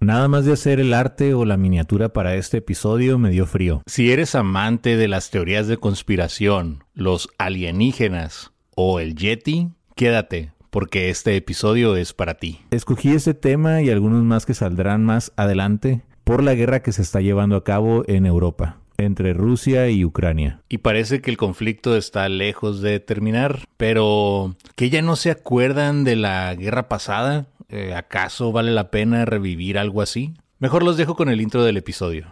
[0.00, 3.82] Nada más de hacer el arte o la miniatura para este episodio me dio frío.
[3.86, 11.10] Si eres amante de las teorías de conspiración, los alienígenas o el Yeti, quédate, porque
[11.10, 12.60] este episodio es para ti.
[12.70, 17.02] Escogí este tema y algunos más que saldrán más adelante por la guerra que se
[17.02, 20.60] está llevando a cabo en Europa entre Rusia y Ucrania.
[20.68, 26.04] Y parece que el conflicto está lejos de terminar, pero que ya no se acuerdan
[26.04, 27.46] de la guerra pasada.
[27.68, 30.34] Eh, ¿Acaso vale la pena revivir algo así?
[30.58, 32.26] Mejor los dejo con el intro del episodio.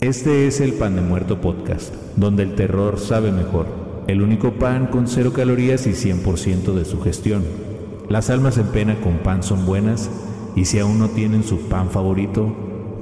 [0.00, 3.83] Este es el Pan de Muerto Podcast, donde el terror sabe mejor.
[4.06, 7.42] El único pan con cero calorías y 100% de su gestión.
[8.10, 10.10] Las almas en pena con pan son buenas
[10.54, 12.54] y si aún no tienen su pan favorito,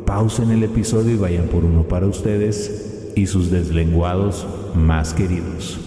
[0.07, 5.81] pausen el episodio y vayan por uno para ustedes y sus deslenguados más queridos.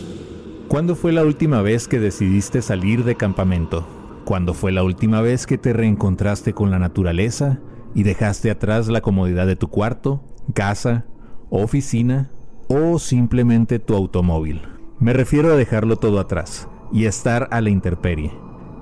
[0.68, 3.88] ¿Cuándo fue la última vez que decidiste salir de campamento?
[4.26, 7.60] ¿Cuándo fue la última vez que te reencontraste con la naturaleza
[7.94, 10.22] y dejaste atrás la comodidad de tu cuarto,
[10.54, 11.06] casa,
[11.50, 12.32] oficina
[12.68, 14.75] o simplemente tu automóvil?
[15.00, 18.32] Me refiero a dejarlo todo atrás y estar a la intemperie.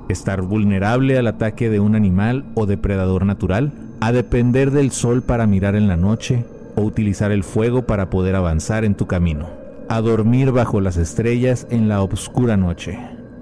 [0.09, 5.47] Estar vulnerable al ataque de un animal o depredador natural, a depender del sol para
[5.47, 9.49] mirar en la noche o utilizar el fuego para poder avanzar en tu camino,
[9.89, 12.99] a dormir bajo las estrellas en la oscura noche.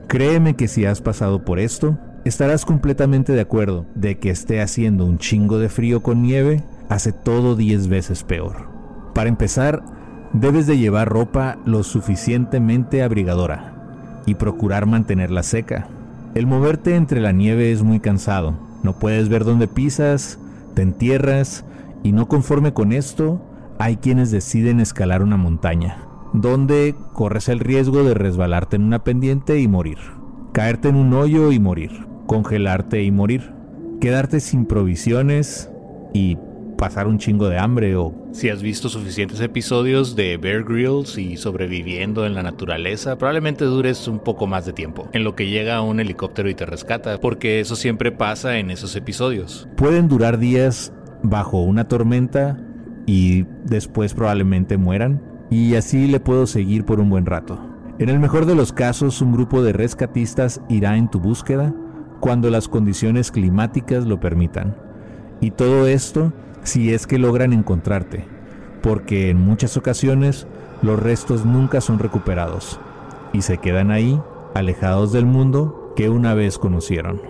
[0.07, 5.05] Créeme que si has pasado por esto, estarás completamente de acuerdo de que esté haciendo
[5.05, 8.67] un chingo de frío con nieve hace todo 10 veces peor.
[9.13, 9.83] Para empezar,
[10.33, 13.73] Debes de llevar ropa lo suficientemente abrigadora
[14.25, 15.87] y procurar mantenerla seca.
[16.35, 18.53] El moverte entre la nieve es muy cansado.
[18.81, 20.39] No puedes ver dónde pisas,
[20.73, 21.65] te entierras
[22.01, 23.41] y no conforme con esto,
[23.77, 25.97] hay quienes deciden escalar una montaña,
[26.33, 29.97] donde corres el riesgo de resbalarte en una pendiente y morir,
[30.53, 33.51] caerte en un hoyo y morir, congelarte y morir,
[33.99, 35.69] quedarte sin provisiones
[36.13, 36.37] y
[36.81, 41.37] pasar un chingo de hambre o si has visto suficientes episodios de Bear Grylls y
[41.37, 45.79] sobreviviendo en la naturaleza, probablemente dures un poco más de tiempo en lo que llega
[45.81, 49.69] un helicóptero y te rescata, porque eso siempre pasa en esos episodios.
[49.77, 50.91] Pueden durar días
[51.21, 52.57] bajo una tormenta
[53.05, 55.21] y después probablemente mueran
[55.51, 57.63] y así le puedo seguir por un buen rato.
[57.99, 61.75] En el mejor de los casos, un grupo de rescatistas irá en tu búsqueda
[62.21, 64.90] cuando las condiciones climáticas lo permitan.
[65.41, 66.31] Y todo esto
[66.63, 68.25] si es que logran encontrarte,
[68.81, 70.47] porque en muchas ocasiones
[70.81, 72.79] los restos nunca son recuperados
[73.33, 74.21] y se quedan ahí,
[74.53, 77.21] alejados del mundo que una vez conocieron.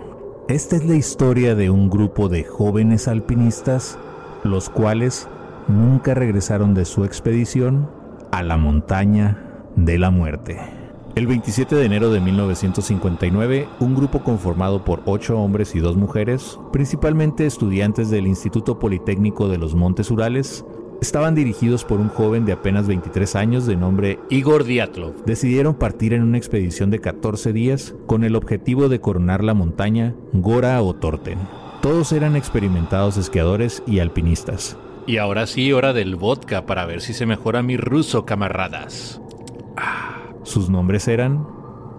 [0.48, 3.98] Esta es la historia de un grupo de jóvenes alpinistas,
[4.44, 5.28] los cuales
[5.68, 7.88] nunca regresaron de su expedición
[8.32, 9.38] a la montaña
[9.76, 10.81] de la muerte.
[11.14, 16.58] El 27 de enero de 1959, un grupo conformado por ocho hombres y dos mujeres,
[16.72, 20.64] principalmente estudiantes del Instituto Politécnico de los Montes Urales,
[21.02, 25.22] estaban dirigidos por un joven de apenas 23 años de nombre Igor Diatlov.
[25.26, 30.14] Decidieron partir en una expedición de 14 días con el objetivo de coronar la montaña
[30.32, 31.40] Gora o Torten.
[31.82, 34.78] Todos eran experimentados esquiadores y alpinistas.
[35.06, 39.20] Y ahora sí, hora del vodka para ver si se mejora mi ruso, camaradas.
[39.76, 40.11] Ah.
[40.52, 41.46] Sus nombres eran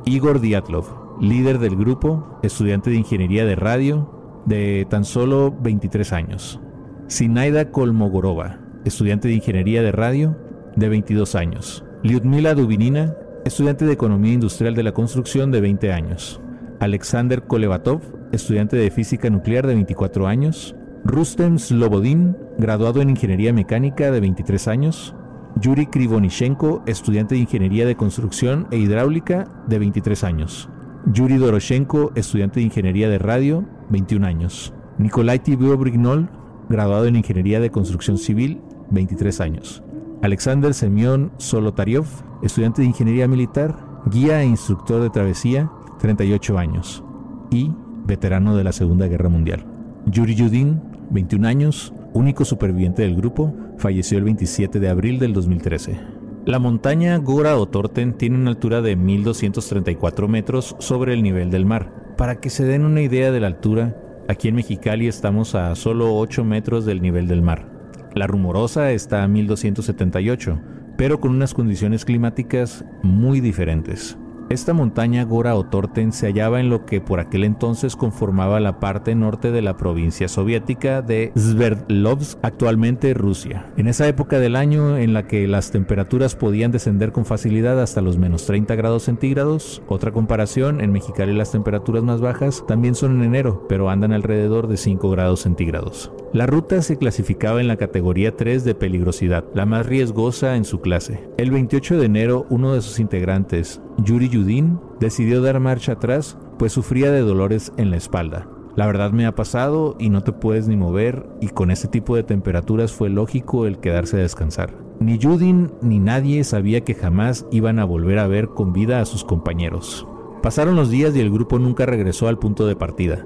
[0.05, 0.85] Igor Diatlov,
[1.19, 6.59] líder del grupo, estudiante de ingeniería de radio, de tan solo 23 años.
[7.07, 10.37] Sinaida Kolmogorova, estudiante de ingeniería de radio,
[10.75, 11.83] de 22 años.
[12.03, 16.39] Lyudmila Dubinina, estudiante de economía industrial de la construcción, de 20 años.
[16.79, 18.01] Alexander Kolevatov,
[18.33, 20.75] estudiante de física nuclear, de 24 años.
[21.03, 25.15] Rustem Slobodin, graduado en ingeniería mecánica, de 23 años.
[25.61, 30.69] Yuri Krivonishenko, estudiante de Ingeniería de Construcción e Hidráulica, de 23 años.
[31.05, 34.73] Yuri Doroshenko, estudiante de Ingeniería de Radio, 21 años.
[34.97, 36.29] Nikolai Tibio Brignol,
[36.69, 39.83] graduado en Ingeniería de Construcción Civil, 23 años.
[40.21, 42.05] Alexander Semyon Solotariov,
[42.41, 43.75] estudiante de Ingeniería Militar,
[44.05, 45.69] guía e instructor de travesía,
[45.99, 47.03] 38 años.
[47.51, 47.71] Y
[48.05, 49.65] veterano de la Segunda Guerra Mundial.
[50.05, 50.81] Yuri Yudin,
[51.11, 55.99] 21 años, único superviviente del grupo, falleció el 27 de abril del 2013.
[56.45, 61.65] La montaña Gora o Torten tiene una altura de 1234 metros sobre el nivel del
[61.65, 62.15] mar.
[62.17, 66.15] Para que se den una idea de la altura, aquí en Mexicali estamos a solo
[66.15, 67.69] 8 metros del nivel del mar.
[68.13, 70.59] La rumorosa está a 1278,
[70.97, 74.17] pero con unas condiciones climáticas muy diferentes.
[74.53, 78.79] Esta montaña Gora o Torten se hallaba en lo que por aquel entonces conformaba la
[78.79, 83.73] parte norte de la provincia soviética de Sverdlovsk, actualmente Rusia.
[83.77, 88.01] En esa época del año en la que las temperaturas podían descender con facilidad hasta
[88.01, 93.15] los menos 30 grados centígrados, otra comparación, en Mexicali las temperaturas más bajas también son
[93.15, 96.11] en enero, pero andan alrededor de 5 grados centígrados.
[96.31, 100.79] La ruta se clasificaba en la categoría 3 de peligrosidad, la más riesgosa en su
[100.79, 101.27] clase.
[101.37, 106.71] El 28 de enero, uno de sus integrantes, Yuri Yudin, decidió dar marcha atrás, pues
[106.71, 108.47] sufría de dolores en la espalda.
[108.75, 112.15] La verdad me ha pasado y no te puedes ni mover y con este tipo
[112.15, 114.73] de temperaturas fue lógico el quedarse a descansar.
[114.99, 119.05] Ni Yudin ni nadie sabía que jamás iban a volver a ver con vida a
[119.05, 120.07] sus compañeros.
[120.41, 123.25] Pasaron los días y el grupo nunca regresó al punto de partida.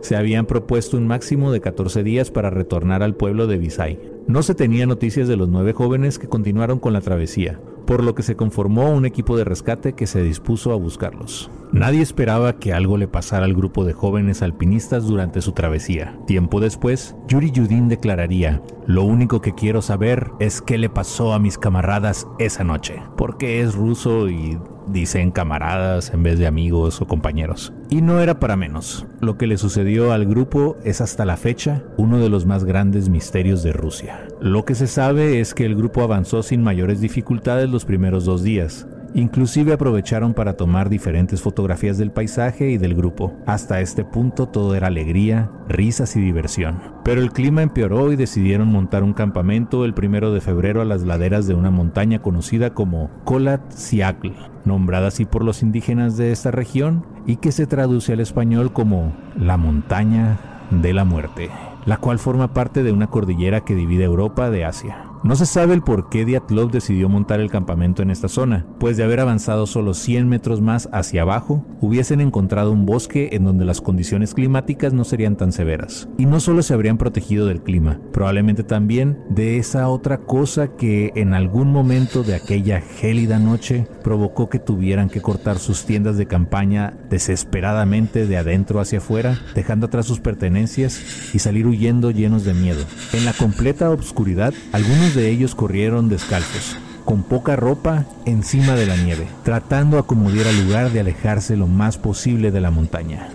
[0.00, 4.00] Se habían propuesto un máximo de 14 días para retornar al pueblo de Visay.
[4.30, 8.14] No se tenía noticias de los nueve jóvenes que continuaron con la travesía, por lo
[8.14, 11.50] que se conformó un equipo de rescate que se dispuso a buscarlos.
[11.72, 16.16] Nadie esperaba que algo le pasara al grupo de jóvenes alpinistas durante su travesía.
[16.28, 21.40] Tiempo después, Yuri Yudin declararía, lo único que quiero saber es qué le pasó a
[21.40, 24.60] mis camaradas esa noche, porque es ruso y
[24.92, 27.72] dicen camaradas en vez de amigos o compañeros.
[27.88, 29.06] Y no era para menos.
[29.20, 33.08] Lo que le sucedió al grupo es hasta la fecha uno de los más grandes
[33.08, 34.26] misterios de Rusia.
[34.40, 38.42] Lo que se sabe es que el grupo avanzó sin mayores dificultades los primeros dos
[38.42, 43.34] días, Inclusive aprovecharon para tomar diferentes fotografías del paisaje y del grupo.
[43.46, 46.80] Hasta este punto todo era alegría, risas y diversión.
[47.04, 51.02] Pero el clima empeoró y decidieron montar un campamento el primero de febrero a las
[51.02, 54.32] laderas de una montaña conocida como Kolat Siakl,
[54.64, 59.12] nombrada así por los indígenas de esta región y que se traduce al español como
[59.36, 60.38] la montaña
[60.70, 61.50] de la muerte,
[61.84, 65.09] la cual forma parte de una cordillera que divide Europa de Asia.
[65.22, 68.96] No se sabe el por qué Diatlov decidió montar el campamento en esta zona, pues
[68.96, 73.66] de haber avanzado solo 100 metros más hacia abajo, hubiesen encontrado un bosque en donde
[73.66, 76.08] las condiciones climáticas no serían tan severas.
[76.16, 81.12] Y no solo se habrían protegido del clima, probablemente también de esa otra cosa que
[81.14, 86.26] en algún momento de aquella gélida noche provocó que tuvieran que cortar sus tiendas de
[86.26, 92.54] campaña desesperadamente de adentro hacia afuera, dejando atrás sus pertenencias y salir huyendo llenos de
[92.54, 92.82] miedo.
[93.12, 98.96] En la completa obscuridad, algunos de ellos corrieron descalzos, con poca ropa encima de la
[98.96, 103.30] nieve, tratando a como diera lugar de alejarse lo más posible de la montaña.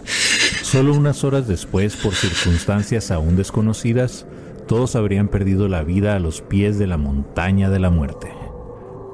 [0.61, 4.25] Solo unas horas después, por circunstancias aún desconocidas,
[4.67, 8.31] todos habrían perdido la vida a los pies de la montaña de la muerte.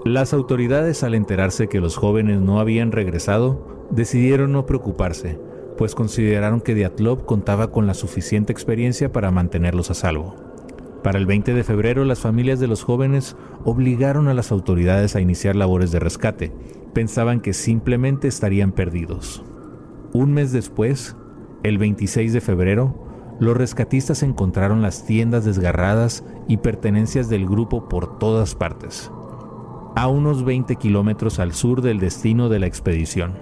[0.06, 5.38] Las autoridades, al enterarse que los jóvenes no habían regresado, decidieron no preocuparse,
[5.78, 10.51] pues consideraron que Diatlov contaba con la suficiente experiencia para mantenerlos a salvo.
[11.04, 15.22] Para el 20 de febrero, las familias de los jóvenes obligaron a las autoridades a
[15.22, 16.54] iniciar labores de rescate.
[16.94, 19.44] Pensaban que simplemente estarían perdidos.
[20.14, 21.16] Un mes después,
[21.64, 28.20] el 26 de febrero, los rescatistas encontraron las tiendas desgarradas y pertenencias del grupo por
[28.20, 29.12] todas partes,
[29.96, 33.34] a unos 20 kilómetros al sur del destino de la expedición.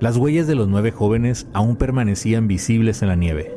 [0.00, 3.56] Las huellas de los nueve jóvenes aún permanecían visibles en la nieve.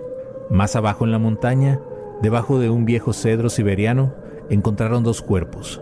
[0.50, 1.82] Más abajo en la montaña,
[2.22, 4.14] Debajo de un viejo cedro siberiano
[4.50, 5.82] encontraron dos cuerpos.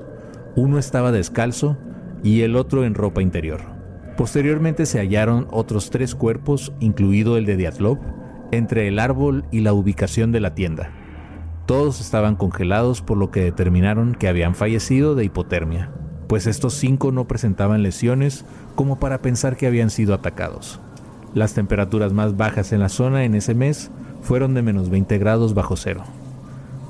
[0.56, 1.77] Uno estaba descalzo
[2.24, 3.62] y el otro en ropa interior.
[4.15, 8.00] Posteriormente se hallaron otros tres cuerpos, incluido el de Diatlov,
[8.51, 10.91] entre el árbol y la ubicación de la tienda.
[11.65, 15.91] Todos estaban congelados por lo que determinaron que habían fallecido de hipotermia,
[16.27, 20.79] pues estos cinco no presentaban lesiones como para pensar que habían sido atacados.
[21.34, 23.91] Las temperaturas más bajas en la zona en ese mes
[24.22, 26.03] fueron de menos 20 grados bajo cero.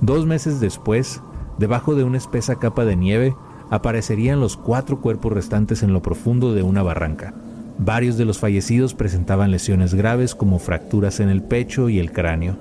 [0.01, 1.22] Dos meses después,
[1.58, 3.36] debajo de una espesa capa de nieve,
[3.70, 7.34] aparecerían los cuatro cuerpos restantes en lo profundo de una barranca.
[7.77, 12.58] Varios de los fallecidos presentaban lesiones graves como fracturas en el pecho y el cráneo.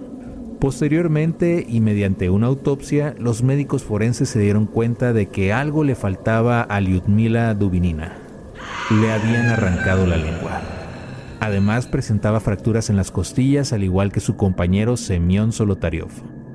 [0.59, 5.95] Posteriormente y mediante una autopsia, los médicos forenses se dieron cuenta de que algo le
[5.95, 8.19] faltaba a Lyudmila Dubinina.
[8.91, 10.61] Le habían arrancado la lengua.
[11.39, 16.11] Además presentaba fracturas en las costillas al igual que su compañero Semyon Solotariov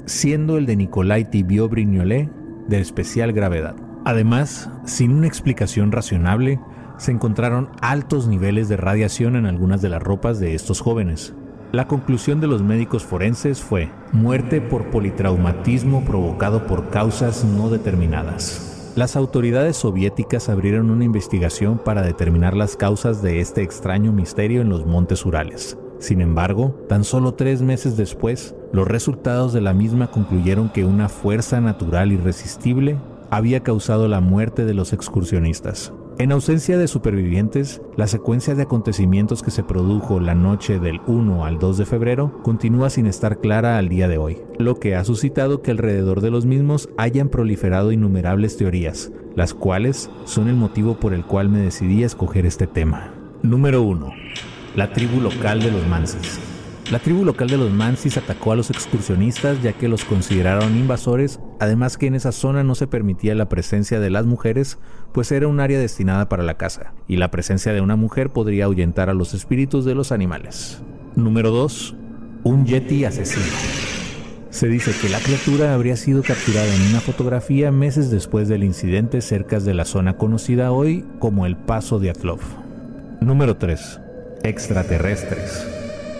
[0.06, 2.30] siendo el de Nikolai Tibio Brignolet
[2.68, 3.76] de especial gravedad.
[4.06, 6.60] Además, sin una explicación razonable,
[6.98, 11.34] se encontraron altos niveles de radiación en algunas de las ropas de estos jóvenes.
[11.72, 18.92] La conclusión de los médicos forenses fue muerte por politraumatismo provocado por causas no determinadas.
[18.96, 24.70] Las autoridades soviéticas abrieron una investigación para determinar las causas de este extraño misterio en
[24.70, 25.78] los montes Urales.
[26.04, 31.08] Sin embargo, tan solo tres meses después, los resultados de la misma concluyeron que una
[31.08, 32.98] fuerza natural irresistible
[33.30, 35.94] había causado la muerte de los excursionistas.
[36.18, 41.46] En ausencia de supervivientes, la secuencia de acontecimientos que se produjo la noche del 1
[41.46, 45.06] al 2 de febrero continúa sin estar clara al día de hoy, lo que ha
[45.06, 50.96] suscitado que alrededor de los mismos hayan proliferado innumerables teorías, las cuales son el motivo
[50.96, 53.14] por el cual me decidí a escoger este tema.
[53.42, 54.12] Número 1.
[54.75, 56.39] La tribu local de los Mansis.
[56.92, 61.39] La tribu local de los Mansis atacó a los excursionistas ya que los consideraron invasores,
[61.60, 64.80] además que en esa zona no se permitía la presencia de las mujeres,
[65.12, 68.65] pues era un área destinada para la caza, y la presencia de una mujer podría
[68.65, 70.82] ahuyentar a los espíritus de los animales.
[71.15, 71.96] Número 2.
[72.44, 73.46] Un yeti asesino.
[74.50, 79.22] Se dice que la criatura habría sido capturada en una fotografía meses después del incidente
[79.22, 82.39] cerca de la zona conocida hoy como el Paso de Atlov.
[83.22, 84.03] Número 3.
[84.44, 85.66] Extraterrestres.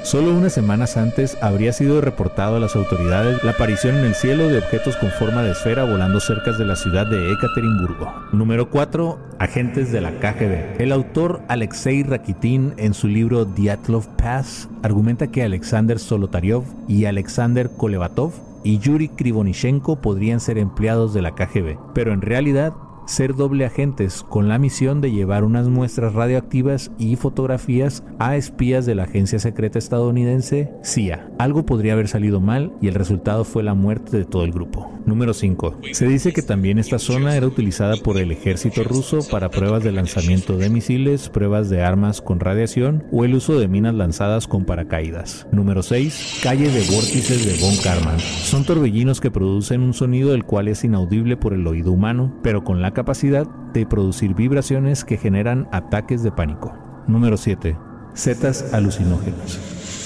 [0.03, 4.50] Solo unas semanas antes habría sido reportado a las autoridades la aparición en el cielo
[4.50, 8.13] de objetos con forma de esfera volando cerca de la ciudad de Ekaterimburgo.
[8.34, 9.18] Número 4.
[9.39, 10.82] Agentes de la KGB.
[10.82, 17.70] El autor Alexei Rakitin en su libro Dyatlov Pass argumenta que Alexander Solotaryov y Alexander
[17.70, 22.74] Kolevatov y Yuri Krivonishenko podrían ser empleados de la KGB, pero en realidad
[23.05, 28.86] ser doble agentes con la misión de llevar unas muestras radioactivas y fotografías a espías
[28.86, 31.29] de la agencia secreta estadounidense CIA.
[31.39, 34.91] Algo podría haber salido mal y el resultado fue la muerte de todo el grupo.
[35.05, 35.79] Número 5.
[35.91, 39.91] Se dice que también esta zona era utilizada por el ejército ruso para pruebas de
[39.91, 44.65] lanzamiento de misiles, pruebas de armas con radiación o el uso de minas lanzadas con
[44.65, 45.45] paracaídas.
[45.51, 46.39] Número 6.
[46.41, 48.19] Calle de vórtices de Von Karman.
[48.19, 52.63] Son torbellinos que producen un sonido el cual es inaudible por el oído humano, pero
[52.63, 56.73] con la capacidad de producir vibraciones que generan ataques de pánico.
[57.07, 57.77] Número 7.
[58.13, 59.59] Setas alucinógenas.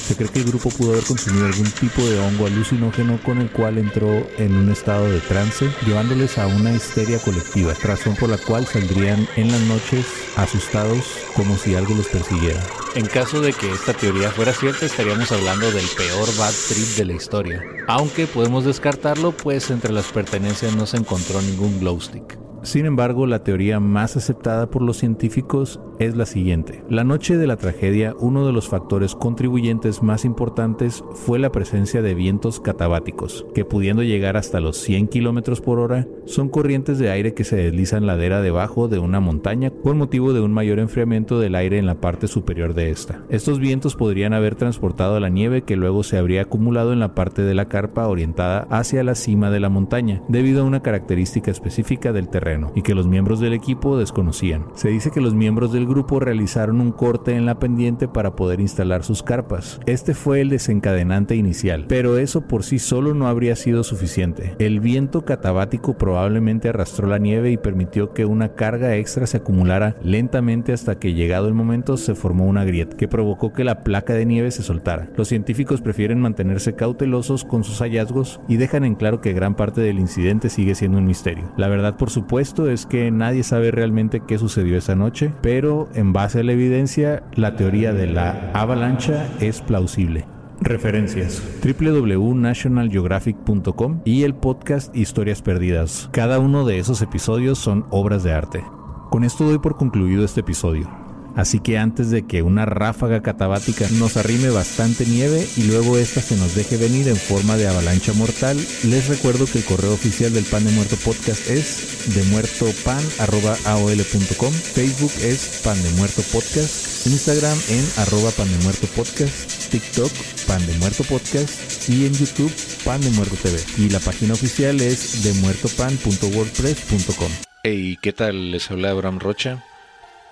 [0.07, 3.51] Se cree que el grupo pudo haber consumido algún tipo de hongo alucinógeno con el
[3.51, 8.37] cual entró en un estado de trance, llevándoles a una histeria colectiva, razón por la
[8.37, 10.05] cual saldrían en las noches
[10.37, 11.03] asustados
[11.35, 12.61] como si algo los persiguiera.
[12.95, 17.05] En caso de que esta teoría fuera cierta, estaríamos hablando del peor bad trip de
[17.05, 17.61] la historia.
[17.89, 22.46] Aunque podemos descartarlo, pues entre las pertenencias no se encontró ningún glow stick.
[22.63, 26.83] Sin embargo, la teoría más aceptada por los científicos es la siguiente.
[26.89, 32.01] La noche de la tragedia, uno de los factores contribuyentes más importantes fue la presencia
[32.01, 37.09] de vientos catabáticos, que pudiendo llegar hasta los 100 km por hora, son corrientes de
[37.09, 41.39] aire que se deslizan ladera debajo de una montaña con motivo de un mayor enfriamiento
[41.39, 43.23] del aire en la parte superior de esta.
[43.29, 47.41] Estos vientos podrían haber transportado la nieve que luego se habría acumulado en la parte
[47.41, 52.13] de la carpa orientada hacia la cima de la montaña, debido a una característica específica
[52.13, 54.65] del terreno y que los miembros del equipo desconocían.
[54.75, 58.59] Se dice que los miembros del grupo realizaron un corte en la pendiente para poder
[58.59, 59.79] instalar sus carpas.
[59.85, 64.55] Este fue el desencadenante inicial, pero eso por sí solo no habría sido suficiente.
[64.59, 69.95] El viento catabático probablemente arrastró la nieve y permitió que una carga extra se acumulara
[70.01, 74.13] lentamente hasta que llegado el momento se formó una grieta que provocó que la placa
[74.13, 75.09] de nieve se soltara.
[75.15, 79.81] Los científicos prefieren mantenerse cautelosos con sus hallazgos y dejan en claro que gran parte
[79.81, 81.51] del incidente sigue siendo un misterio.
[81.57, 85.76] La verdad, por supuesto, esto es que nadie sabe realmente qué sucedió esa noche, pero
[85.93, 90.25] en base a la evidencia, la teoría de la avalancha es plausible.
[90.59, 96.09] Referencias: www.nationalgeographic.com y el podcast Historias Perdidas.
[96.11, 98.61] Cada uno de esos episodios son obras de arte.
[99.09, 101.06] Con esto doy por concluido este episodio.
[101.37, 106.19] Así que antes de que una ráfaga catabática nos arrime bastante nieve y luego esta
[106.19, 110.33] se nos deje venir en forma de avalancha mortal, les recuerdo que el correo oficial
[110.33, 117.85] del Pan de Muerto Podcast es demuertopan.aol.com, Facebook es Pan de Muerto Podcast, Instagram en
[117.97, 120.11] arroba Pan de Muerto Podcast, TikTok
[120.47, 122.51] Pan de Muerto Podcast y en YouTube
[122.83, 123.59] Pan de Muerto TV.
[123.77, 127.31] Y la página oficial es demuertopan.wordpress.com.
[127.61, 128.49] Hey, ¿qué tal?
[128.49, 129.63] Les habla Abraham Rocha.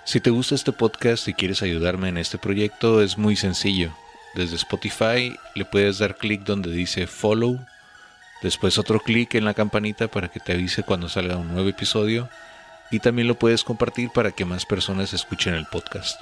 [0.06, 3.90] Si te gusta este podcast y quieres ayudarme en este proyecto, es muy sencillo.
[4.36, 7.58] Desde Spotify le puedes dar clic donde dice follow,
[8.40, 12.28] después otro clic en la campanita para que te avise cuando salga un nuevo episodio
[12.92, 16.20] y también lo puedes compartir para que más personas escuchen el podcast.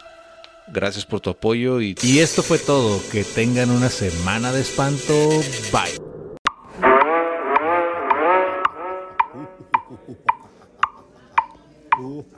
[0.68, 1.94] Gracias por tu apoyo y...
[2.02, 3.02] Y esto fue todo.
[3.12, 5.28] Que tengan una semana de espanto.
[5.70, 6.00] Bye.